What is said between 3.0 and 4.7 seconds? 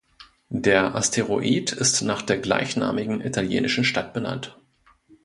italienischen Stadt benannt.